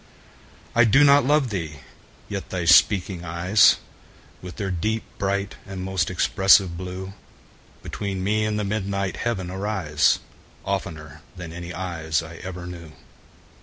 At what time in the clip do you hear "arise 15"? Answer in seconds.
9.51-10.63